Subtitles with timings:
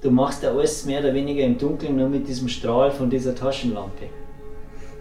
[0.00, 3.34] du machst ja alles mehr oder weniger im Dunkeln nur mit diesem Strahl von dieser
[3.34, 4.08] Taschenlampe.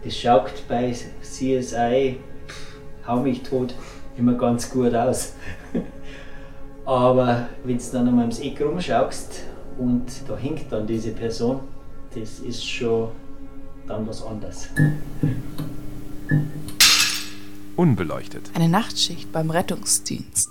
[0.04, 2.17] Das schaut bei CSI,
[3.05, 3.73] hau mich tot,
[4.17, 5.33] immer ganz gut aus.
[6.85, 9.43] Aber wenn du dann einmal ums Eck rumschaust
[9.77, 11.59] und da hinkt dann diese Person,
[12.16, 13.09] das ist schon
[13.88, 14.70] dann was anderes.
[17.75, 18.50] Unbeleuchtet.
[18.55, 20.50] Eine Nachtschicht beim Rettungsdienst.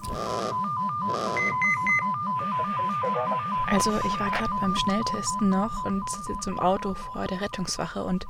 [3.69, 8.25] Also ich war gerade beim Schnelltesten noch und sitze im Auto vor der Rettungswache und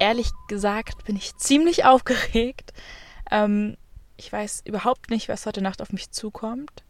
[0.00, 2.72] ehrlich gesagt bin ich ziemlich aufgeregt.
[3.30, 3.76] Ähm,
[4.16, 6.82] ich weiß überhaupt nicht, was heute Nacht auf mich zukommt,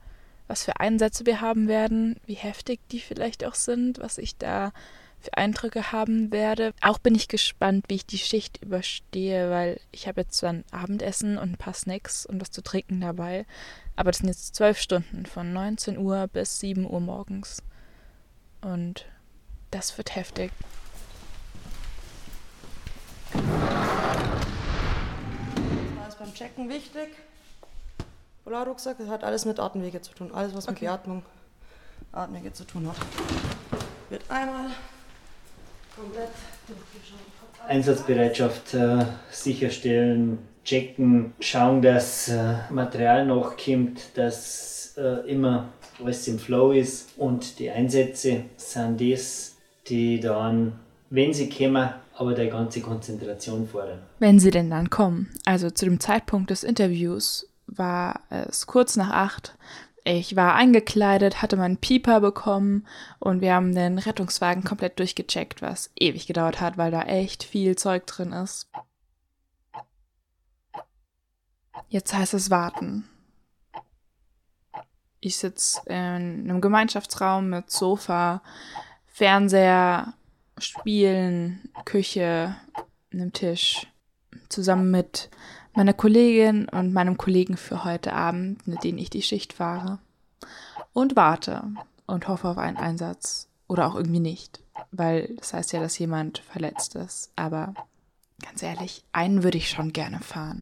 [0.48, 4.72] was für Einsätze wir haben werden, wie heftig die vielleicht auch sind, was ich da
[5.20, 6.72] für Eindrücke haben werde.
[6.80, 10.64] Auch bin ich gespannt, wie ich die Schicht überstehe, weil ich habe jetzt zwar ein
[10.70, 13.44] Abendessen und ein paar Snacks und was zu trinken dabei,
[13.94, 17.62] aber das sind jetzt zwölf Stunden von 19 Uhr bis 7 Uhr morgens.
[18.64, 19.04] Und
[19.70, 20.50] das wird heftig.
[25.98, 27.08] Das ist beim Checken wichtig.
[28.44, 30.32] Polarrucksack, das hat alles mit Atemwege zu tun.
[30.32, 30.86] Alles, was mit Okay.
[30.86, 31.22] Beatmung,
[32.12, 32.96] Atemwege zu tun hat.
[34.08, 34.70] Wird einmal
[35.94, 36.30] komplett
[36.66, 37.68] durchgeschaut.
[37.68, 45.68] Einsatzbereitschaft äh, sicherstellen, checken, schauen, dass äh, Material nachkommt, dass äh, immer
[46.02, 49.56] alles im Flow ist und die Einsätze sind das,
[49.88, 50.78] die dann,
[51.10, 54.00] wenn sie kommen, aber die ganze Konzentration fordern.
[54.18, 55.30] Wenn sie denn dann kommen.
[55.44, 59.56] Also zu dem Zeitpunkt des Interviews war es kurz nach acht.
[60.04, 62.86] Ich war eingekleidet, hatte meinen Pieper bekommen
[63.18, 67.74] und wir haben den Rettungswagen komplett durchgecheckt, was ewig gedauert hat, weil da echt viel
[67.76, 68.68] Zeug drin ist.
[71.88, 73.08] Jetzt heißt es warten.
[75.20, 78.42] Ich sitze in einem Gemeinschaftsraum mit Sofa,
[79.06, 80.14] Fernseher,
[80.58, 82.56] Spielen, Küche,
[83.12, 83.86] einem Tisch,
[84.48, 85.30] zusammen mit
[85.74, 89.98] meiner Kollegin und meinem Kollegen für heute Abend, mit denen ich die Schicht fahre.
[90.92, 91.64] Und warte
[92.06, 93.48] und hoffe auf einen Einsatz.
[93.66, 94.62] Oder auch irgendwie nicht.
[94.92, 97.32] Weil das heißt ja, dass jemand verletzt ist.
[97.34, 97.74] Aber
[98.42, 100.60] ganz ehrlich, einen würde ich schon gerne fahren.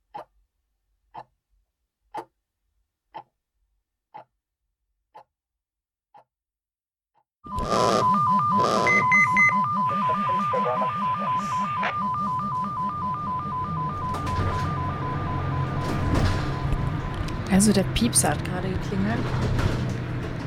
[17.62, 19.21] Also der Piepser hat gerade geklingelt.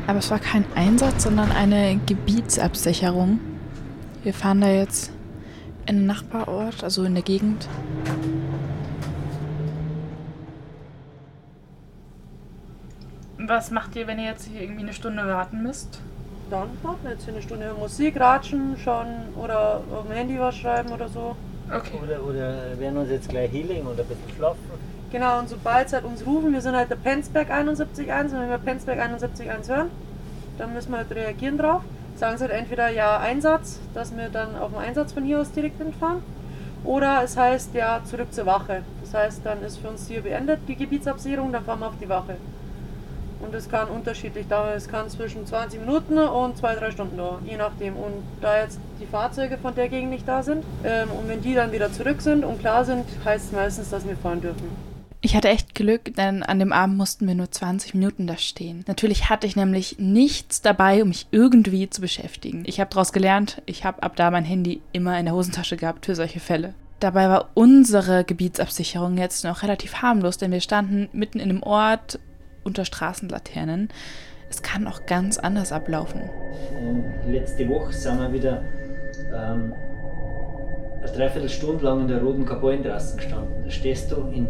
[0.05, 3.39] Aber es war kein Einsatz, sondern eine Gebietsabsicherung.
[4.23, 5.13] Wir fahren da jetzt
[5.85, 7.69] in einen Nachbarort, also in der Gegend.
[13.37, 16.01] Was macht ihr, wenn ihr jetzt hier irgendwie eine Stunde warten müsst?
[16.49, 19.05] Dann warten wir jetzt hier eine Stunde Musik ratschen, schon
[19.41, 21.37] oder auf dem Handy was schreiben oder so.
[21.73, 21.97] Okay.
[22.03, 24.94] Oder, oder werden uns jetzt gleich hinlegen oder ein bisschen schlafen?
[25.11, 28.49] Genau, und sobald sie halt uns rufen, wir sind halt der Penzberg 71.1 und wenn
[28.49, 29.89] wir Penzberg 71.1 hören,
[30.57, 31.81] dann müssen wir halt reagieren drauf.
[32.15, 35.51] Sagen sie halt entweder ja Einsatz, dass wir dann auf den Einsatz von hier aus
[35.51, 36.21] direkt hinfahren,
[36.85, 38.83] oder es heißt ja zurück zur Wache.
[39.01, 42.09] Das heißt, dann ist für uns hier beendet die Gebietsabsicherung, dann fahren wir auf die
[42.09, 42.37] Wache.
[43.41, 44.73] Und es kann unterschiedlich dauern.
[44.75, 47.95] Es kann zwischen 20 Minuten und 2-3 Stunden dauern, je nachdem.
[47.95, 51.53] Und da jetzt die Fahrzeuge von der Gegend nicht da sind ähm, und wenn die
[51.53, 54.94] dann wieder zurück sind und klar sind, heißt es meistens, dass wir fahren dürfen.
[55.25, 58.85] Ich hatte echt Glück, denn an dem Abend mussten wir nur 20 Minuten da stehen.
[58.87, 62.61] Natürlich hatte ich nämlich nichts dabei, um mich irgendwie zu beschäftigen.
[62.67, 66.05] Ich habe daraus gelernt, ich habe ab da mein Handy immer in der Hosentasche gehabt
[66.05, 66.75] für solche Fälle.
[66.99, 72.19] Dabei war unsere Gebietsabsicherung jetzt noch relativ harmlos, denn wir standen mitten in einem Ort
[72.63, 73.89] unter Straßenlaternen.
[74.51, 76.21] Es kann auch ganz anders ablaufen.
[77.27, 78.61] Letzte Woche sind wir wieder
[79.33, 79.73] ähm,
[81.01, 83.63] eine Dreiviertelstunde lang in der Roten Kapellen draußen gestanden.
[83.63, 84.47] Da stehst du in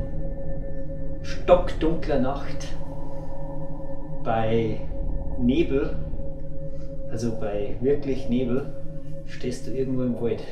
[1.26, 2.68] stockdunkler Nacht
[4.24, 4.80] bei
[5.40, 5.98] Nebel,
[7.10, 10.44] also bei wirklich Nebel, stehst du irgendwo im Wald.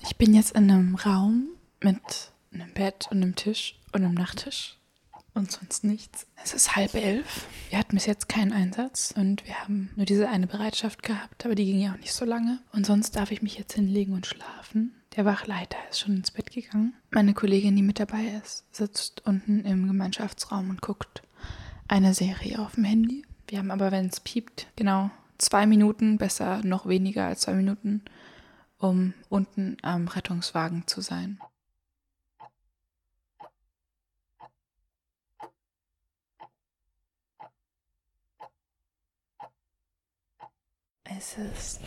[0.00, 1.48] Ich bin jetzt in einem Raum
[1.82, 4.78] mit einem Bett und einem Tisch und einem Nachttisch
[5.34, 6.26] und sonst nichts.
[6.42, 7.46] Es ist halb elf.
[7.70, 11.54] Wir hatten bis jetzt keinen Einsatz und wir haben nur diese eine Bereitschaft gehabt, aber
[11.54, 12.60] die ging ja auch nicht so lange.
[12.72, 14.94] Und sonst darf ich mich jetzt hinlegen und schlafen.
[15.16, 16.94] Der Wachleiter ist schon ins Bett gegangen.
[17.10, 21.22] Meine Kollegin, die mit dabei ist, sitzt unten im Gemeinschaftsraum und guckt
[21.88, 23.24] eine Serie auf dem Handy.
[23.48, 28.02] Wir haben aber, wenn es piept, genau zwei Minuten, besser noch weniger als zwei Minuten,
[28.78, 31.38] um unten am Rettungswagen zu sein.
[41.18, 41.80] Es ist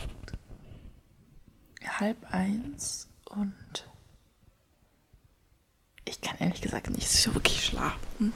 [1.84, 3.88] halb eins und
[6.04, 8.32] ich kann ehrlich gesagt nicht so wirklich schlafen.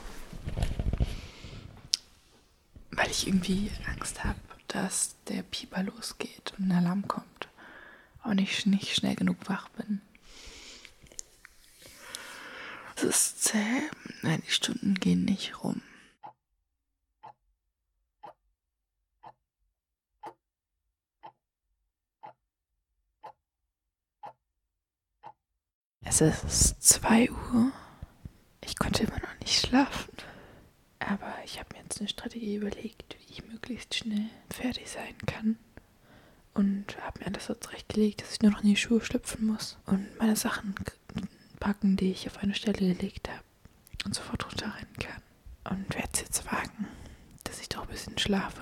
[2.91, 7.47] Weil ich irgendwie Angst habe, dass der Pieper losgeht und ein Alarm kommt.
[8.23, 10.01] Und ich nicht schnell genug wach bin.
[12.95, 13.81] Es ist zäh.
[14.21, 15.81] Nein, die Stunden gehen nicht rum.
[26.21, 27.71] Es ist 2 Uhr.
[28.63, 30.13] Ich konnte immer noch nicht schlafen.
[30.99, 35.57] Aber ich habe mir jetzt eine Strategie überlegt, wie ich möglichst schnell fertig sein kann.
[36.53, 39.79] Und habe mir alles so zurechtgelegt, dass ich nur noch in die Schuhe schlüpfen muss
[39.87, 40.75] und meine Sachen
[41.59, 43.41] packen, die ich auf eine Stelle gelegt habe.
[44.05, 45.23] Und sofort runterrennen kann.
[45.71, 46.87] Und werde es jetzt wagen,
[47.45, 48.61] dass ich doch ein bisschen schlafe.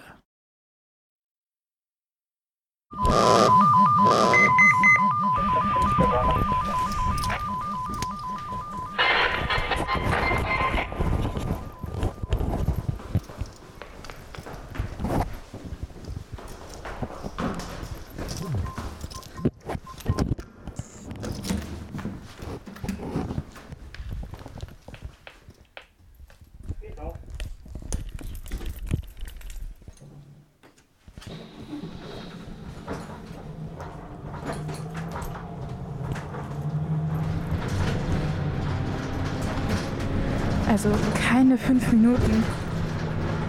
[40.81, 42.41] Also keine fünf Minuten,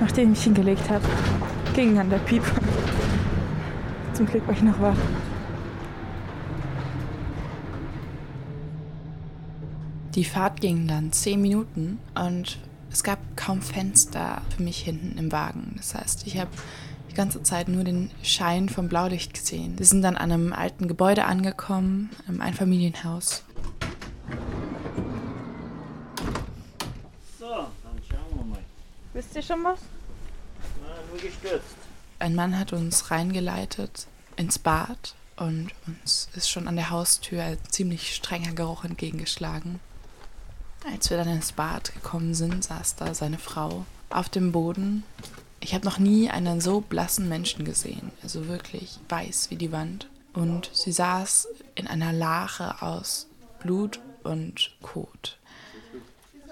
[0.00, 1.05] nachdem ich mich hingelegt habe,
[1.75, 2.61] ging dann der Pieper.
[4.15, 4.97] Zum Glück war ich noch wach.
[10.17, 12.59] Die Fahrt ging dann zehn Minuten und
[12.91, 15.75] es gab kaum Fenster für mich hinten im Wagen.
[15.76, 16.50] Das heißt, ich habe
[17.12, 19.79] die ganze Zeit nur den Schein vom Blaulicht gesehen.
[19.79, 23.44] Wir sind dann an einem alten Gebäude angekommen, einem Einfamilienhaus.
[27.41, 28.59] So, dann schauen wir mal.
[29.21, 29.81] Wisst ihr schon was?
[30.81, 31.77] Na, nur gestürzt.
[32.21, 34.07] Ein Mann hat uns reingeleitet
[34.37, 39.79] ins Bad und uns ist schon an der Haustür ein ziemlich strenger Geruch entgegengeschlagen.
[40.91, 45.03] Als wir dann ins Bad gekommen sind, saß da seine Frau auf dem Boden.
[45.61, 50.09] Ich habe noch nie einen so blassen Menschen gesehen, also wirklich weiß wie die Wand.
[50.33, 53.27] Und sie saß in einer Lache aus
[53.59, 55.37] Blut und Kot.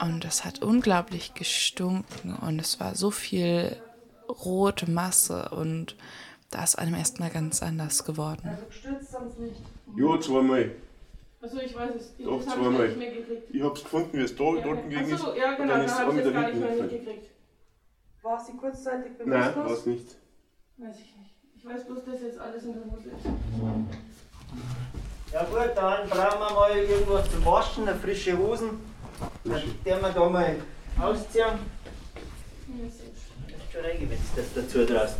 [0.00, 3.76] Und es hat unglaublich gestunken und es war so viel
[4.28, 5.96] rote Masse und
[6.50, 8.56] da ist einem erstmal ganz anders geworden.
[8.70, 9.60] Stürzt sonst nicht.
[9.96, 10.70] Ja, zweimal.
[11.40, 12.14] Also ich weiß es.
[12.18, 12.86] Ich Doch, zweimal.
[12.86, 13.54] Ich nicht mehr gekriegt.
[13.54, 15.12] Ich hab's gefunden, wie es da dort ging ist.
[15.14, 17.30] Achso, ja genau, dann ist es ich es gar nicht hinten mehr mitgekriegt.
[18.22, 19.70] War sie kurzzeitig Nein, bewusstlos?
[19.70, 20.16] war's nicht.
[20.78, 21.34] Weiß ich nicht.
[21.56, 23.26] Ich weiß bloß, dass jetzt alles in der Hose ist.
[25.32, 28.80] Ja gut, dann brauchen wir mal irgendwas zum Waschen, eine frische Hosen.
[29.44, 30.56] Dann den wir da mal
[31.00, 31.59] ausziehen.
[32.67, 35.11] Das ist schon reingewetzt, das dazu draus.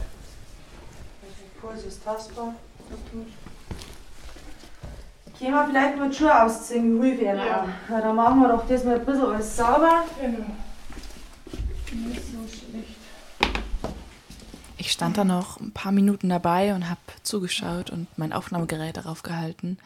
[1.61, 2.55] Puls ist tastbar.
[5.39, 7.41] Können wir vielleicht mal die Schuhe ausziehen, wie ruhig werden.
[7.89, 10.05] Ja, dann machen wir doch das mal ein bisschen alles sauber.
[10.21, 10.47] Genau.
[11.93, 12.97] Nicht so schlecht.
[14.77, 19.23] Ich stand da noch ein paar Minuten dabei und habe zugeschaut und mein Aufnahmegerät darauf
[19.23, 19.79] gehalten.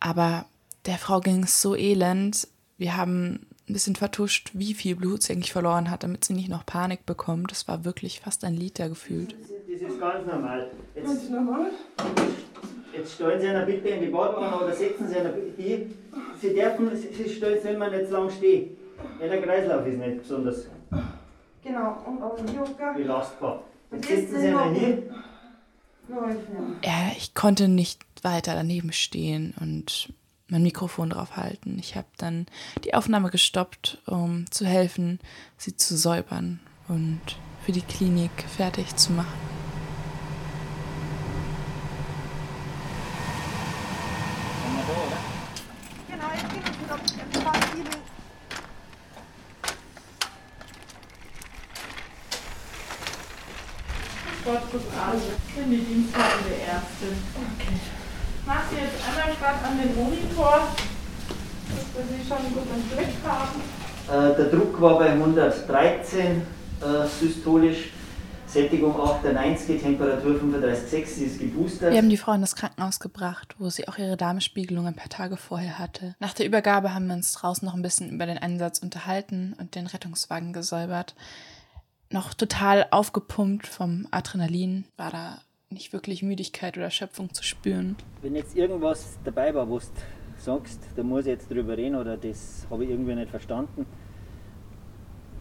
[0.00, 0.44] Aber
[0.86, 2.46] der Frau ging es so elend.
[2.76, 6.48] Wir haben ein bisschen vertuscht, wie viel Blut sie eigentlich verloren hat, damit sie nicht
[6.48, 7.52] noch Panik bekommt.
[7.52, 9.34] Es war wirklich fast ein Liter gefühlt.
[9.40, 10.70] Das ist ganz normal.
[10.94, 11.70] Jetzt, Ganz normal.
[12.96, 15.86] jetzt stellen Sie einer bitte in die Badewanne oder setzen Sie einer bitte die.
[16.40, 18.76] Sie dürfen, Sie stellen Sie immer nicht zu lang stehen.
[19.20, 20.66] Ja, der Kreislauf ist nicht besonders
[21.62, 22.92] Genau, und auf den Yoga.
[22.92, 23.62] belastbar.
[23.90, 25.02] Jetzt Und jetzt setzen Sie einer hier.
[26.82, 30.12] Ja, ich konnte nicht weiter daneben stehen und
[30.54, 31.78] mein Mikrofon drauf halten.
[31.80, 32.46] Ich habe dann
[32.84, 35.18] die Aufnahme gestoppt, um zu helfen,
[35.58, 37.20] sie zu säubern und
[37.66, 39.34] für die Klinik fertig zu machen.
[46.08, 47.92] Genau, ich bin jetzt wieder auf dem Fahrtgiebel.
[54.44, 55.20] Gott, guck an.
[55.48, 57.06] Ich bin die Dienstwagen der Erste.
[57.34, 57.80] Okay.
[58.46, 63.16] Mach dir jetzt einmal gerade an den Monitor, dass wir sie schon gut im Blick
[63.24, 63.62] haben.
[64.03, 64.03] Äh,
[64.36, 66.42] der Druck war bei 113
[66.80, 67.90] äh, systolisch,
[68.46, 71.90] Sättigung 98, Temperatur 35,6, sie ist geboostert.
[71.90, 75.08] Wir haben die Frau in das Krankenhaus gebracht, wo sie auch ihre Darmspiegelung ein paar
[75.08, 76.14] Tage vorher hatte.
[76.20, 79.74] Nach der Übergabe haben wir uns draußen noch ein bisschen über den Einsatz unterhalten und
[79.74, 81.16] den Rettungswagen gesäubert.
[82.10, 87.96] Noch total aufgepumpt vom Adrenalin war da nicht wirklich Müdigkeit oder Erschöpfung zu spüren.
[88.22, 89.78] Wenn jetzt irgendwas dabei war, wo
[90.44, 93.86] sagst, da muss ich jetzt drüber reden oder das habe ich irgendwie nicht verstanden,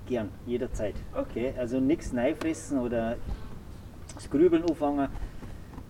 [0.07, 0.95] gern, jederzeit.
[1.15, 1.53] Okay.
[1.57, 3.17] Also nichts fressen oder
[4.15, 5.09] das Grübeln anfangen.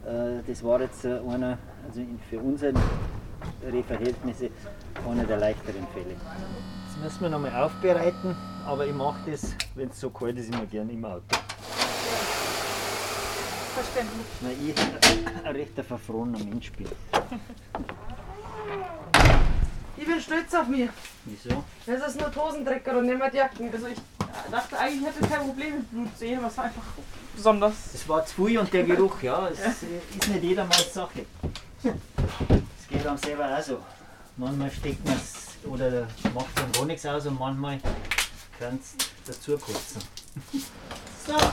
[0.05, 2.74] Äh, Das war jetzt einer, also in- für unsere
[3.88, 4.50] Verhältnisse,
[5.10, 6.15] einer der leichteren Fälle.
[6.88, 10.65] Das müssen wir nochmal aufbereiten, aber ich mache das, wenn es so kalt ist, immer
[10.65, 11.24] gern im Auto.
[13.74, 14.25] Verständlich.
[14.41, 16.88] Weil ich ein rechter verfrorener Mensch bin.
[20.04, 20.90] Ich bin stolz auf mich.
[21.24, 21.64] Wieso?
[21.86, 23.72] Das ist nur Hosentrecker und nicht mehr die Jacken.
[23.72, 23.98] Also ich
[24.52, 26.84] dachte eigentlich, hätte kein Problem mit Blut sehen, aber es war einfach
[27.34, 27.74] besonders.
[27.94, 31.26] Es war zu viel und der Geruch, ja, es ist nicht jedermanns Sache.
[31.86, 33.80] Es geht einem selber auch so.
[34.36, 37.80] Manchmal steckt man es oder macht dann gar nichts aus und manchmal
[38.60, 38.96] kann es
[39.26, 40.02] dazu kotzen.
[41.26, 41.48] So, schauen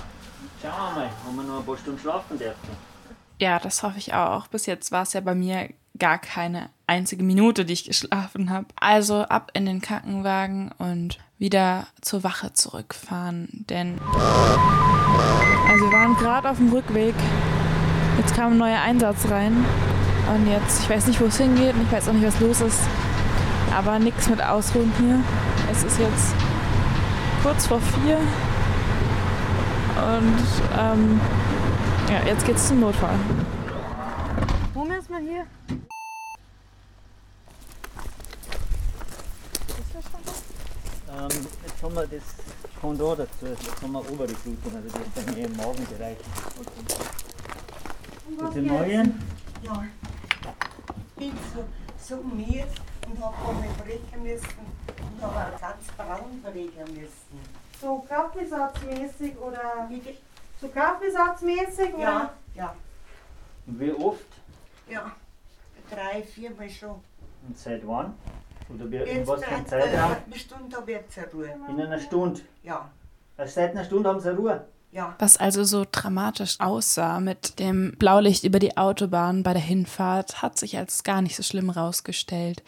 [0.60, 2.90] wir mal, ob wir noch ein paar Stunden schlafen dürfen.
[3.38, 4.48] Ja, das hoffe ich auch.
[4.48, 5.68] Bis jetzt war es ja bei mir
[6.00, 8.66] gar keine einzige Minute, die ich geschlafen habe.
[8.80, 14.00] Also ab in den Krankenwagen und wieder zur Wache zurückfahren, denn
[15.68, 17.14] Also wir waren gerade auf dem Rückweg.
[18.18, 19.64] Jetzt kam ein neuer Einsatz rein.
[20.34, 22.60] Und jetzt, ich weiß nicht, wo es hingeht und ich weiß auch nicht, was los
[22.60, 22.80] ist.
[23.72, 25.20] Aber nichts mit Ausruhen hier.
[25.70, 26.34] Es ist jetzt
[27.42, 28.16] kurz vor vier.
[29.96, 30.38] Und
[30.78, 31.20] ähm,
[32.08, 33.14] ja, jetzt geht's zum Notfall.
[34.90, 35.46] Müssen wir hier?
[41.12, 41.28] Ähm,
[41.64, 42.22] jetzt haben wir das
[42.80, 46.16] Kondor dazu, jetzt haben wir obere Blutung, also das ist bei mir im Magenbereich.
[48.54, 49.22] Die neuen,
[49.62, 49.84] Ja,
[50.96, 51.64] ich bin so,
[52.16, 52.66] so müde
[53.06, 54.46] und habe einmal brechen müssen
[55.14, 57.60] und habe auch ganz braun brechen müssen.
[57.80, 60.14] So Kaffeesatzmäßig oder Bitte?
[60.60, 62.02] so Kaffeesatzmäßig oder?
[62.02, 62.74] Ja, ja,
[63.66, 64.26] und wie oft
[64.88, 65.10] ja.
[65.90, 67.00] Drei, viermal schon.
[67.48, 68.14] und seit wann?
[68.74, 70.16] Oder wie, in was für einem seit äh, Zeitraum?
[70.26, 71.50] eine Stunde habe ich jetzt eine Ruhe.
[71.68, 72.40] In einer Stunde.
[72.62, 72.90] Ja,
[73.36, 74.64] Also seit einer Stunde haben sie Ruhe.
[74.92, 75.14] ja.
[75.18, 80.58] was also so dramatisch aussah mit dem Blaulicht über die Autobahn bei der Hinfahrt, hat
[80.58, 82.62] sich als gar nicht so schlimm rausgestellt.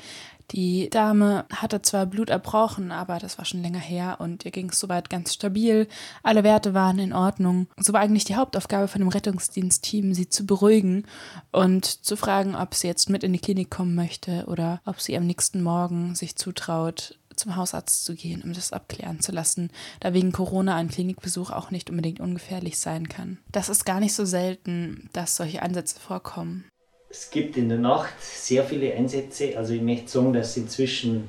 [0.50, 4.70] Die Dame hatte zwar Blut erbrochen, aber das war schon länger her und ihr ging
[4.70, 5.88] es soweit ganz stabil.
[6.22, 7.68] Alle Werte waren in Ordnung.
[7.78, 11.06] So war eigentlich die Hauptaufgabe von dem Rettungsdienstteam, sie zu beruhigen
[11.52, 15.16] und zu fragen, ob sie jetzt mit in die Klinik kommen möchte oder ob sie
[15.16, 19.70] am nächsten Morgen sich zutraut, zum Hausarzt zu gehen, um das abklären zu lassen,
[20.00, 23.38] da wegen Corona ein Klinikbesuch auch nicht unbedingt ungefährlich sein kann.
[23.50, 26.64] Das ist gar nicht so selten, dass solche Ansätze vorkommen.
[27.12, 31.28] Es gibt in der Nacht sehr viele Einsätze, also ich möchte sagen, dass es inzwischen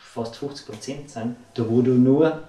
[0.00, 2.44] fast 50 Prozent sind, da wo du nur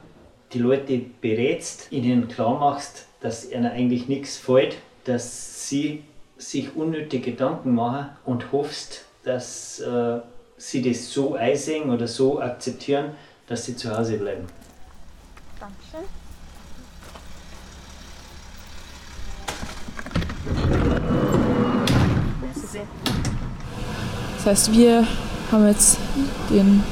[0.54, 6.04] die Leute berätst, ihnen klar machst, dass ihnen eigentlich nichts fällt, dass sie
[6.38, 10.20] sich unnötige Gedanken machen und hoffst, dass äh,
[10.58, 13.16] sie das so einsehen oder so akzeptieren,
[13.48, 14.46] dass sie zu Hause bleiben.
[15.60, 16.25] Dankeschön.
[24.38, 25.06] Das heißt, wir
[25.52, 25.98] haben jetzt
[26.50, 26.84] den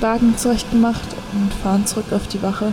[0.00, 2.72] Wagen zurechtgemacht und fahren zurück auf die Wache.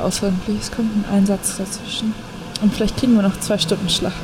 [0.00, 2.14] Auswendig, es kommt ein Einsatz dazwischen.
[2.60, 4.14] Und vielleicht kriegen wir noch zwei Stunden Schlaf.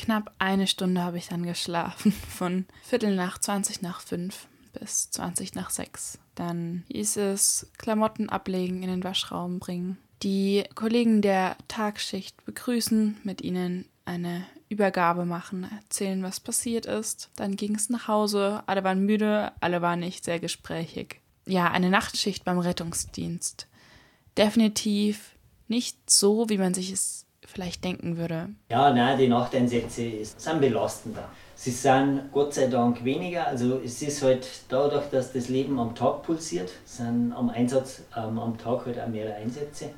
[0.00, 5.54] Knapp eine Stunde habe ich dann geschlafen, von Viertel nach 20 nach 5 bis 20
[5.54, 6.18] nach 6.
[6.34, 9.98] Dann hieß es Klamotten ablegen, in den Waschraum bringen.
[10.22, 17.30] Die Kollegen der Tagschicht begrüßen, mit ihnen eine Übergabe machen, erzählen, was passiert ist.
[17.36, 21.20] Dann ging es nach Hause, alle waren müde, alle waren nicht sehr gesprächig.
[21.46, 23.66] Ja, eine Nachtschicht beim Rettungsdienst.
[24.38, 25.36] Definitiv
[25.68, 28.50] nicht so, wie man sich es vielleicht denken würde.
[28.70, 31.28] Ja, nein, die Nachteinsätze sind belastender.
[31.54, 33.46] Sie sind Gott sei Dank weniger.
[33.46, 38.38] Also es ist halt dadurch, dass das Leben am Tag pulsiert, sind am Einsatz ähm,
[38.38, 39.90] am Tag halt auch mehrere Einsätze.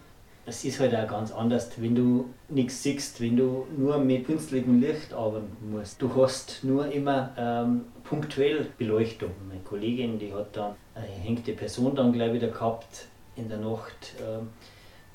[0.45, 4.81] Es ist halt auch ganz anders, wenn du nichts siehst, wenn du nur mit künstlichem
[4.81, 6.03] Licht arbeiten musst.
[6.03, 9.31] Du hast nur immer ähm, punktuell Beleuchtung.
[9.47, 13.07] Meine Kollegin, die hat dann eine hängte Person dann gleich wieder gehabt
[13.37, 14.15] in der Nacht.
[14.21, 14.49] Ähm,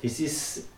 [0.00, 0.68] das ist,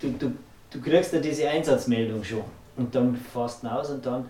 [0.00, 0.32] du, du,
[0.74, 2.44] du kriegst ja diese Einsatzmeldung schon
[2.76, 4.26] und dann fährst du raus und dann,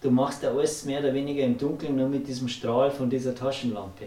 [0.00, 3.34] du machst ja alles mehr oder weniger im Dunkeln nur mit diesem Strahl von dieser
[3.34, 4.06] Taschenlampe.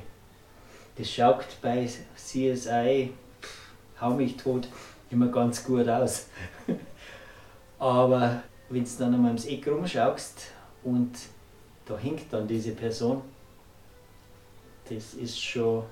[0.98, 3.12] Das schaut bei CSI,
[4.01, 4.68] hau mich tot,
[5.12, 6.27] immer ganz gut aus.
[7.80, 10.48] Aber wenn du dann einmal ums Eck rumschaust
[10.84, 11.12] und
[11.86, 13.22] da hinkt dann diese Person,
[14.89, 15.84] das ist schon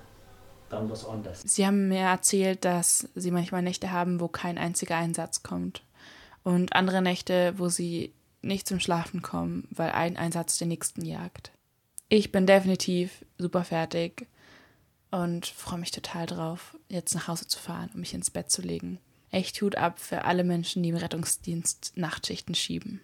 [0.70, 1.42] dann was anderes.
[1.42, 5.84] Sie haben mir erzählt, dass sie manchmal Nächte haben, wo kein einziger Einsatz kommt.
[6.44, 11.52] Und andere Nächte, wo sie nicht zum Schlafen kommen, weil ein Einsatz den nächsten jagt.
[12.08, 14.28] Ich bin definitiv super fertig
[15.12, 18.62] und freue mich total drauf, jetzt nach Hause zu fahren und mich ins Bett zu
[18.62, 19.00] legen.
[19.32, 23.02] Echt Hut ab für alle Menschen, die im Rettungsdienst Nachtschichten schieben.